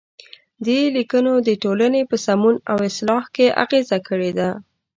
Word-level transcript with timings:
دې 0.65 0.79
لیکنو 0.95 1.33
د 1.47 1.49
ټولنې 1.63 2.01
په 2.09 2.15
سمون 2.25 2.55
او 2.71 2.77
اصلاح 2.89 3.23
کې 3.35 3.47
اغیزه 3.63 3.97
کړې 4.07 4.31
ده. 4.39 4.49